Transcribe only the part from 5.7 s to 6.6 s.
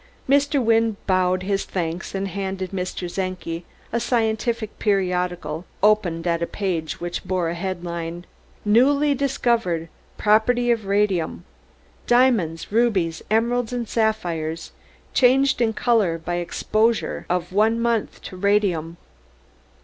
opened at a